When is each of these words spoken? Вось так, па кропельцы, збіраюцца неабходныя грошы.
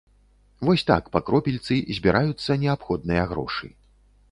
Вось 0.69 0.83
так, 0.91 1.03
па 1.15 1.21
кропельцы, 1.27 1.77
збіраюцца 1.99 2.59
неабходныя 2.65 3.29
грошы. 3.35 3.73